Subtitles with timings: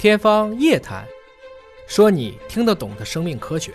[0.00, 1.04] 天方夜谭，
[1.86, 3.70] 说你听得懂的生命科学。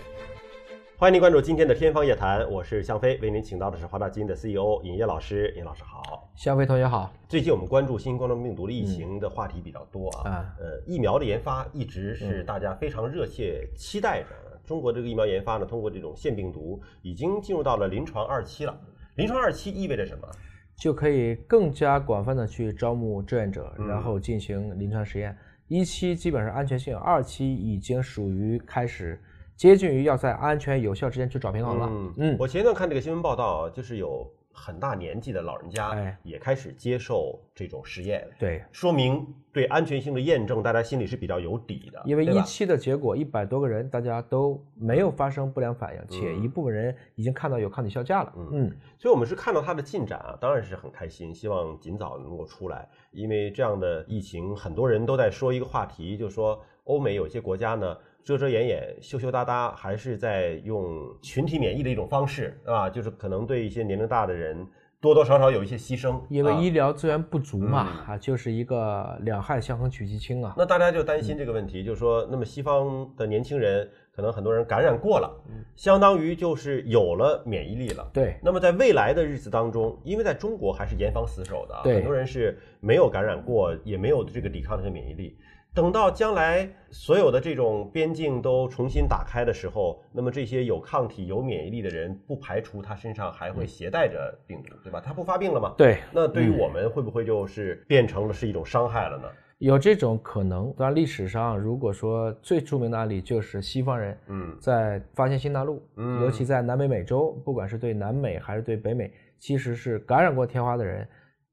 [0.98, 5.54] 欢迎您关注今天的《天方夜谭》，我是向飞，为您请到的是华大基因的 CEO 尹烨老师。
[5.56, 7.14] 尹老师好，向飞同学好。
[7.30, 14.30] 最近我们关注新型冠状病毒的疫情的话题比较多啊，呃，疫苗的研发一直是大家非常热切期待着。
[14.66, 18.76] 中国这个疫苗研发呢，通过这种腺病毒已经进入到了临床二期了。
[19.14, 20.28] 临床二期意味着什么？
[20.76, 25.38] 就可以更加广泛的去招募志愿者，然后进行临床实验。
[25.68, 29.20] 一期基本上安全性，二期已经属于开始
[29.56, 31.90] 接近于要在安全有效之间去找平衡了。
[32.18, 34.26] 嗯，我前一段看这个新闻报道，就是有。
[34.56, 42.02] 很大年纪的老人家也开始接受这种实验，对，说明对安全性的验证，大家心里是比较有底的。
[42.06, 48.34] 因为一期的结果，一百多个人，大家都没有发生不良反应，且一部分人已经看到有抗体效价了。
[48.52, 52.88] 嗯，所以我们是看到它的进展啊，当然是很开心，希望尽早能够出来。
[53.12, 57.98] 因为这样的疫情，很多人都在说一个话题，就是说欧美有些国家呢。
[58.26, 64.68] 遮遮掩掩、羞羞答答，还是在用群体免疫的一种方式，啊，就是可能对一些年龄大的人
[65.00, 70.56] 多多少少有一些牺牲，因为医疗资源不足嘛，啊，就是一个两害相衡取其轻啊。
[70.58, 75.32] 那大家就担心这个问题，就是说，那么西方的年轻人可能很多人感染过了，
[75.76, 78.10] 相当于就是有了免疫力了。
[78.12, 78.40] 对。
[78.42, 85.38] 那么在未来的日子当中，因为在中国还是严防死守的，很多人是没有感染过，也没有这个抵抗这个免疫力。
[85.76, 95.02] 等到将来所有的这种边境都重新打开的时候，那么这些有抗体、有免疫力的人，不排除他身上还会携带着病毒，对吧？
[95.06, 95.74] 他不发病了吗？
[95.78, 95.98] 对。
[96.14, 99.28] 那对于我们会不会就是变成了是一种伤害了呢？
[99.58, 100.74] 有这种可能。
[100.78, 111.06] 当然，历史上如果说最著名的案例就是西方人，嗯，在发现新大陆，嗯，尤其在南美美洲，不管是对南美还是对北美，其实是感染过天花的人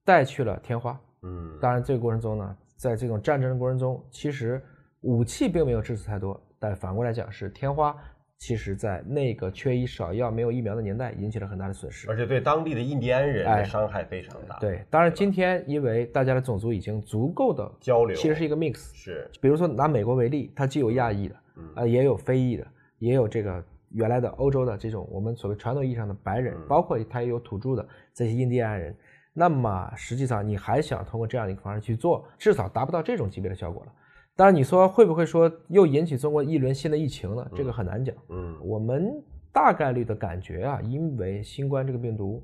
[0.05, 1.59] 带去了天花，嗯。
[1.61, 2.57] 当然，这个过程中呢。
[2.83, 4.61] 在这种战争的过程中，其实
[5.03, 7.97] 武器并没有致死太多，但反过来讲是天花，
[8.39, 14.59] 其实在那个缺医少药、没有疫苗的年代，引起了很大的损失，而且对当地的印第安人的伤害非常大。
[14.59, 18.93] 对，当然今天因为大家的种族已经足够的交流，其实是一个 mix。
[18.93, 21.37] 是，比如说拿美国为例，它既有亚裔的，
[21.77, 22.67] 啊，也有非裔的，
[22.99, 28.93] 也有这个原来的欧洲的这种我们所谓传统意义上的白人，包括它也有土著的这些印第安人。
[29.35, 33.93] 那么实际上，你还想通过这样的一个方式去做，至少达不到这种级别的效果了。
[34.37, 37.47] 当然，你说会不会说又引起中国一轮新的疫情呢？
[37.55, 38.15] 这个很难讲。
[38.29, 39.13] 嗯，我们
[39.53, 42.43] 大概率的感觉啊，因为新冠这个病毒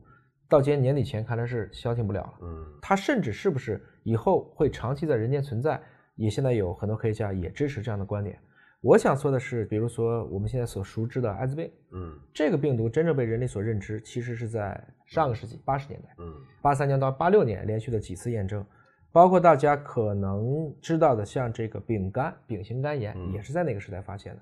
[0.49, 2.33] 到今年年底前看来是消停不了了。
[2.43, 5.81] 嗯，它甚至是不是以后会长期在人间存在，
[6.15, 8.39] 也现在有很多科学家也支持这样的观点。
[8.81, 18.65] 我想说的是，比如说我们现在所熟知的艾滋病，嗯，这个病毒真正被人类所认知，其实是在上个世纪八十年代，嗯，八三年到八六年连续的几次验证，
[19.11, 24.41] 包括大家可能知道的，像这个丙肝、丙型肝炎，也是在那个时代发现的。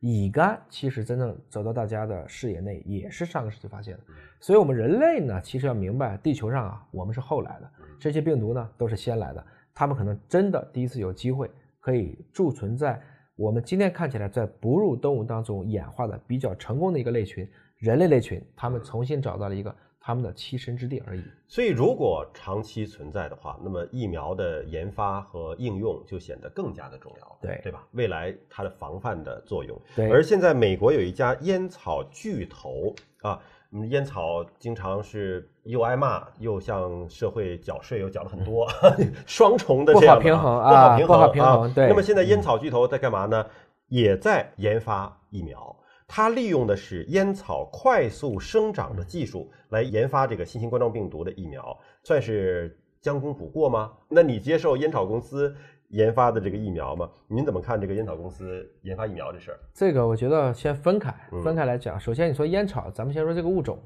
[0.00, 4.00] 乙肝其实真正走到大家的视野内，也是上个世纪发现的。
[4.38, 9.44] 所以，我们人类呢，其实要明白，地球上啊，我们是后来的，这些病毒呢都是先来的，
[9.74, 11.50] 他们可能真的第一次有机会
[11.80, 13.02] 可以贮存在。
[13.38, 21.22] 我们今天看起来在哺乳动物当中演化的比较成功的一个类群，人类类群，他们重新找到了一个他们的栖身之地而已。
[21.46, 27.86] 所以，如果长期存在的话，那么疫苗的研发和应用就显得更加的重要，对对吧？
[27.92, 29.80] 未来它的防范的作用。
[29.94, 30.10] 对。
[30.10, 33.40] 而现在，美国有一家烟草巨头啊。
[33.72, 38.66] 嗯，烟草经常是又挨骂，又向社会缴税，又缴了很多，
[39.26, 41.74] 双重的这样不好平衡啊，不好平衡。
[41.74, 41.86] 对。
[41.88, 43.44] 那么现在烟草巨头在干嘛呢？
[43.88, 53.92] 也在研发疫苗，它利用的是烟草快速生长的技术来研发这个新型冠状病毒的疫苗，算是将功补过吗？
[54.08, 55.54] 那你接受烟草公司？
[55.88, 59.58] 研发的这个疫苗嘛，您怎么看这个烟草公司研发疫苗这事儿？
[59.72, 61.98] 这个我觉得先分开，分开来讲。
[61.98, 63.78] 首先你说烟草，咱们先说这个物种，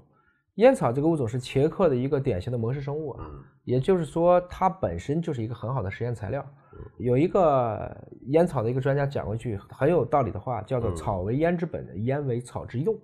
[0.56, 3.26] 烟草这个物种是茄克的一个典型的模式生物啊，
[3.64, 6.44] 也就是说它本身就是一个很好的实验材料。
[6.98, 7.94] 有一个
[8.28, 12.96] 烟草的一个专家讲过一句很有道理的话，叫做“草为烟之本，烟为草之用”。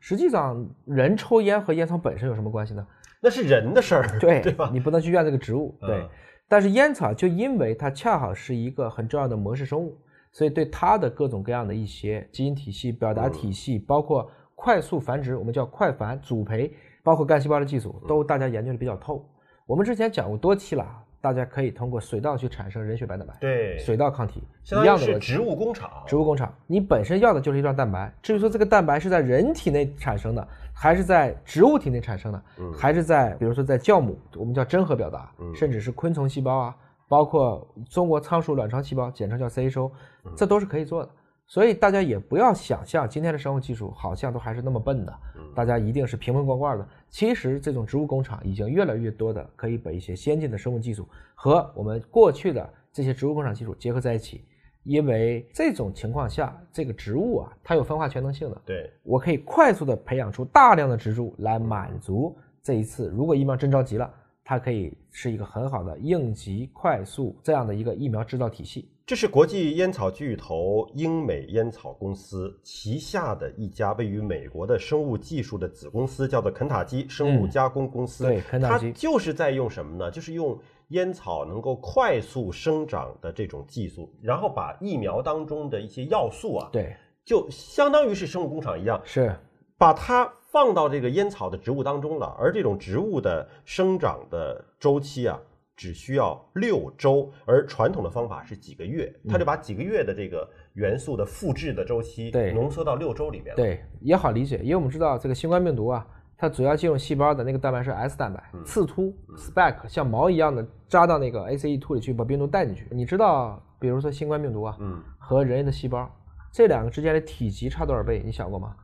[0.00, 2.84] 实际上，人抽烟和烟草本身有什么关系呢？
[3.20, 4.68] 那是人的事儿，对对吧？
[4.72, 6.08] 你不能去怨这个植物，对。
[6.52, 9.96] 但是烟草就因为它恰好是一个很重要的模式生物，
[10.30, 16.70] 所以对它的各种各样的一些基因体系、表达体系，包括快速繁殖，我们叫快繁、组培，
[17.02, 19.26] 包括干细胞的技术，都大家研究的比较透。
[19.64, 20.86] 我们之前讲过多期了。
[21.22, 25.88] 大家可以通过水稻去产生人血白蛋白，对，水稻抗体一样的是植物工厂。
[26.04, 28.12] 植物工厂，你本身要的就是一段蛋白。
[28.20, 30.48] 至于说这个蛋白是在人体内产生的，
[30.82, 32.42] 还是在植物体内产生的，
[32.76, 36.76] 还是在比如说在酵母，我们叫真核表达，甚至是昆虫细胞啊。
[37.06, 39.92] 包括中国仓鼠卵巢细胞，简称叫 CHO，
[40.34, 41.10] 这都是可以做的。
[41.46, 45.14] 所以大家也不要想象今天的生物技术好像都还是那么笨的，
[45.54, 46.88] 大家一定是瓶瓶罐罐的。
[47.08, 54.44] 其实这种植物工厂已经越来越多的可以把一些先进的生物技术和我们过去的这些植物工厂技术结合在一起，
[54.84, 58.62] 因为这种情况下，这个植物啊，它有分化全能性的。
[58.64, 64.12] 对我可以快速的培养出大量的植株来满足这一次，如果疫苗真着急了，
[64.44, 68.88] 它可以是一个很好的应急快速这样的一个疫苗制造体系。
[69.04, 78.24] 这是国际烟草巨头英美烟草公司旗下的一家位于美国的生物技术的子公司，叫做肯塔基生物加工公司。
[78.24, 80.10] 对肯塔基它就是在用什么呢？
[80.10, 80.58] 就是用
[80.92, 89.34] 烟草能够快速生长的这种技术，然后把疫苗当中的一些要素啊，对，就相当于是生物工厂一样，是
[89.76, 92.26] 把它放到这个烟草的植物当中了。
[92.38, 95.40] 而这种植物的生长的周期啊，
[95.74, 103.56] 只需要六周，而传统的方法是几个月，它就把几个月的这个元素的复制的周期对浓缩到六周里面了。
[103.56, 106.06] 对，也好理解，因为我们知道这个新冠病毒啊，
[106.42, 112.88] 它主要进入细胞的那个蛋白是 S 蛋白，刺突 spike 像毛一样的扎到那个 ACE2 里去，把病毒带进去。
[112.90, 116.10] 你知道，比如说新冠病毒啊，嗯，和人类的细胞
[116.50, 118.20] 这两个之间的体积差多少倍？
[118.24, 118.74] 你想过吗？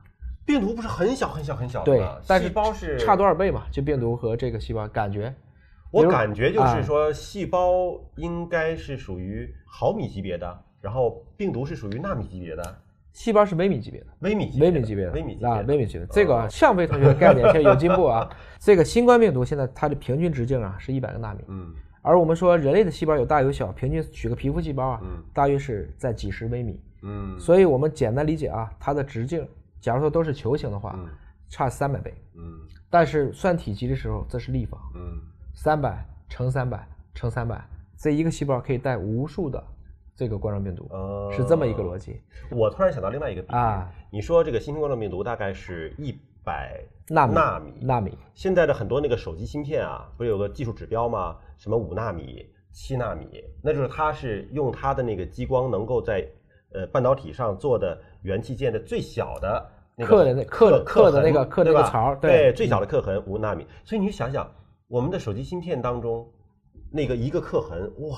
[0.45, 3.63] 病毒不是很小很小很小的对吗？，但是细胞是差多少倍嘛？
[3.69, 5.35] 就病毒和这个细胞感觉，
[5.91, 14.07] 我感觉就啊是说，细胞应该是属于毫米级别的，然后病毒是属于纳米级别的、细胞是微米级别的。
[14.19, 16.07] 微米级别的、微米级别的，微米级别啊，微米级别的。
[16.11, 18.29] 这个向飞同学的概念 现在有进步啊。
[18.59, 26.81] 这个新冠病毒现在它的平均直径啊是一百个纳米，嗯而我们说人类的细胞有大有小，平均取个皮肤细胞啊，嗯大约是在几十微米。
[27.01, 29.47] 嗯所以我们简单理解啊，它的直径，
[29.81, 31.07] 假如说都是球形的话，嗯
[31.49, 32.13] 差三百倍。
[32.35, 32.41] 嗯
[32.89, 35.19] 但是算体积的时候，这是立方，嗯
[35.53, 37.61] 三百乘三百乘三百，
[37.97, 39.61] 这一个细胞可以带无数的
[40.19, 42.19] 这个冠状病毒，呃是这么一个逻辑。
[42.51, 46.13] 我突然想到另外一个比喻啊，你说这个新型冠状病毒大概是一
[46.43, 51.37] 百纳米纳米，纳米，现在的很多那个手机芯片啊，不是有个技术指标吗？
[51.55, 56.27] 什么五纳米、七纳米，那就是它是用它的那个激光能够在
[56.73, 63.65] 呃半导体上做的元器件的最小的那个刻的那刻刻的那个刻的那个槽对最小的刻痕五纳米。
[63.85, 64.45] 所以你想想，
[64.89, 66.29] 我们的手机芯片当中
[66.91, 68.17] 那个一个刻痕，哇，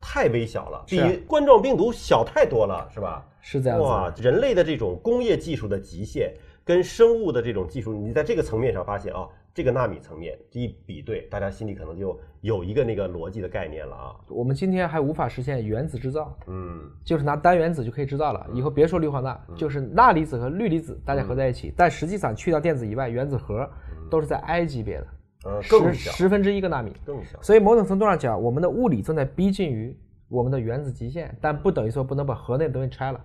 [0.00, 3.26] 太微小了，比冠状病毒小太多了，是吧？
[3.40, 3.78] 是这样。
[3.78, 6.32] 哇，人类的这种工业技术的极限
[6.64, 14.16] 跟生物的这种技术，你在这个层面上发现啊，这个纳米层面这一比对，大家心里可能就有一个那个逻辑的概念了啊。
[14.28, 18.46] 我们今天还无法实现原子制造，嗯就是拿单原子就可以制造了。
[18.52, 23.68] 以后别说氯化钠，就是钠离子和氯离子大家合在一起，但实际上去掉电子以外，原子核
[24.10, 25.06] 都是在 I 级别的，
[25.44, 26.92] 呃，十十分之一个纳米。
[27.04, 27.40] 更小。
[27.42, 29.96] 所以某种程度上讲，我们的物理正在逼近于
[30.28, 33.20] 我们的原子极限，但不等于说不能把核内的东西拆了。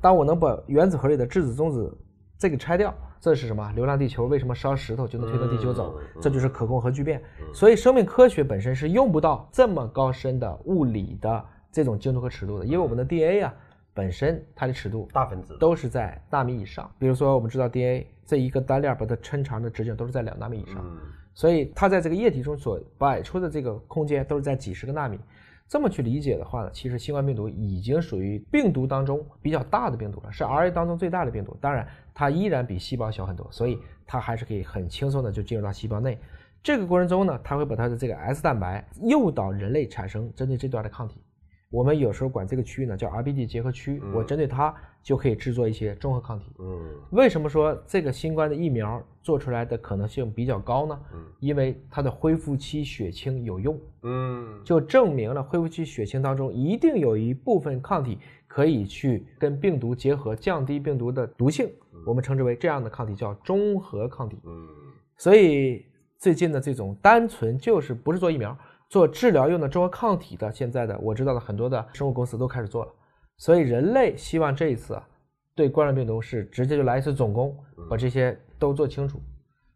[0.00, 1.96] 当我能把原子核里的质子、中子
[2.38, 3.70] 这个拆掉，这是什么？
[3.74, 5.98] 流浪地球为什么烧石头就能推动地球走？
[6.20, 7.22] 这就是可控核聚变。
[7.52, 13.54] 所以生命科学本身是用不到这么高深的物理的这种精度和尺度的，因为我们的 DNA 啊
[13.92, 16.90] 本身它的尺度大分子都是在纳米以上。
[16.98, 20.76] 比如说，我们知道 DNA 这一个单链把它抻长的直径都是在两纳米以上。
[20.82, 20.98] 嗯
[21.40, 25.18] 所以它在这个液体中所摆出的这个空间都是在几十个纳米。
[25.66, 31.56] 这么去理解的话呢，其实新冠病毒已经属于病毒当中比较大的病毒了，是 RNA 当中最大的病毒。
[31.58, 36.18] 当然，它依然比细胞小很多，所以它还是可以很轻松的就进入到细胞内。
[36.62, 41.22] 这个过程中呢，它会把它的这个 S 蛋白诱导人类产生针对这段的抗体。
[41.70, 46.46] 我们有时候管这个区域呢叫 RBD 结合区，我针对它就可以制作一些中和抗体。
[46.58, 51.00] 嗯为什么说这个新冠的疫苗做出来的可能性比较高呢？
[51.14, 61.70] 嗯因为它的恢复期血清有用，嗯就证明了恢复期血清当中一定有一部分抗体可以去跟病毒结合，降低病毒的毒性。
[62.06, 64.38] 我们称之为这样的抗体叫中和抗体。
[64.44, 64.68] 嗯
[65.16, 65.84] 所以
[66.18, 68.56] 最近的这种单纯就是不是做疫苗，
[68.88, 72.92] 做治疗用的中和抗体的，现在的我知道的很多的生物公司都开始做了。
[73.40, 75.08] 所以人类希望这一次啊，
[75.54, 77.56] 对冠状病毒是直接就来一次总攻，
[77.88, 79.18] 把这些都做清楚。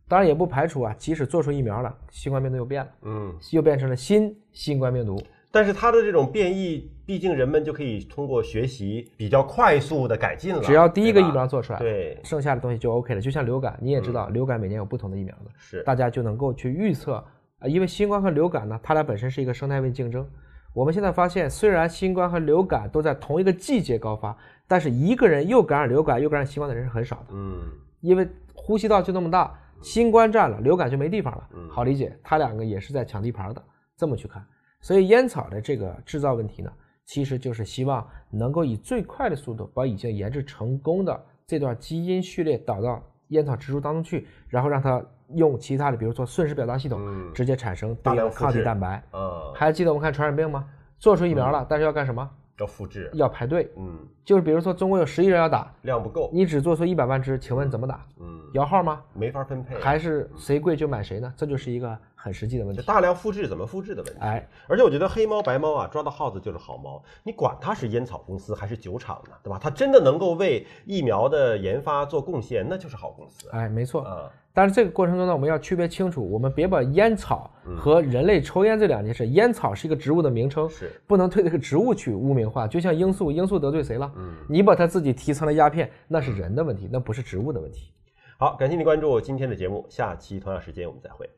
[0.07, 5.19] 当然也不排除啊，即使做出疫苗了，新冠病毒又变了，嗯，又变成了新新冠病毒。
[5.51, 10.61] 但是它的这种变异，毕竟人们就可以通过学习比较快速的改进了。
[10.61, 13.21] 只要第一个疫苗做出来，对剩下的东西就 OK 了。
[13.21, 17.15] 就像流感，你也知道，流感每年有不同的疫苗的，是大家就能够去预测
[17.61, 20.29] 啊，因为新冠和流感呢，它俩本身是一个生态位竞争。
[20.75, 27.61] 我们现在发现，虽然新冠和流感都在同一个季节高发，但是一个人又感染流感又感染新冠的人是很少的，嗯
[28.01, 31.49] 因为呼吸道就那么大，新冠占了，流感就没地方了。
[31.71, 33.63] 好理解，它两个也是在抢地盘的，
[33.97, 34.45] 这么去看。
[34.81, 36.71] 所以烟草的这个制造问题呢，
[37.07, 43.03] 其实就是希望能够以最快的速度把已经研制成功的这段基因序列导到
[43.35, 45.03] 烟草植株当中去，然后让它
[45.35, 47.01] 用其他的，比如说瞬时表达系统，
[47.35, 49.03] 直接产生大量抗体蛋白。
[49.13, 50.65] 嗯，还记得我们看传染病吗？
[50.99, 52.29] 做出疫苗了，但是要干什么？
[52.61, 53.69] 要复制，要排队。
[53.77, 58.07] 嗯，就是比如说中国有十亿人要打，量不够，你只做出一百万支，请问怎么打？
[58.21, 59.03] 嗯，摇号吗？
[59.13, 61.35] 没法分配，还是谁贵就买谁呢？
[61.37, 62.81] 这就是一个很实际的问题。
[62.81, 64.19] 大量复制怎么复制的问题。
[64.21, 67.03] 哎，而且我觉得黑猫白猫啊，抓到耗子就是好猫。
[67.23, 69.59] 你管它是烟草公司还是酒厂呢，对吧？
[69.63, 73.47] 它真的能够为疫苗的研发做贡献，那就是好公司。
[73.51, 74.01] 哎，没错。
[74.05, 74.31] 啊。
[74.57, 82.67] 但是这个过程中呢，我们要区别清楚，我们别把烟草和人类抽烟这两件事，烟草是一个植物的名称，是不能对这个植物去污名化。
[82.67, 84.11] 就像罂粟，罂粟得罪谁了？
[84.17, 87.91] 嗯，你把它自己提成了鸦片，那是人的问题，那不是植物的问题。
[88.39, 91.29] 好，感谢你关注今天的节目，下期同样时间我们再会。